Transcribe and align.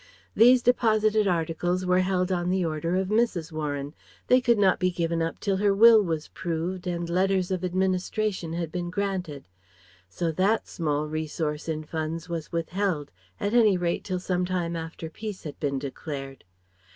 These 0.35 0.63
deposited 0.63 1.27
articles 1.27 1.85
were 1.85 1.99
held 1.99 2.31
on 2.31 2.49
the 2.49 2.65
order 2.65 2.95
of 2.95 3.09
Mrs. 3.09 3.51
Warren; 3.51 3.93
they 4.25 4.41
could 4.41 4.57
not 4.57 4.79
be 4.79 4.89
given 4.89 5.21
up 5.21 5.39
till 5.39 5.57
her 5.57 5.75
will 5.75 6.01
was 6.01 6.29
proved 6.29 6.87
and 6.87 7.07
letters 7.07 7.51
of 7.51 7.63
administration 7.63 8.53
had 8.53 8.71
been 8.71 8.89
granted. 8.89 9.47
So 10.09 10.31
that 10.31 10.67
small 10.67 11.05
resource 11.05 11.69
in 11.69 11.83
funds 11.83 12.27
was 12.27 12.51
withheld, 12.51 13.11
at 13.39 13.53
any 13.53 13.77
rate 13.77 14.03
till 14.03 14.19
some 14.19 14.43
time 14.43 14.75
after 14.75 15.07
peace 15.07 15.43
had 15.43 15.59
been 15.59 15.77
declared. 15.77 16.45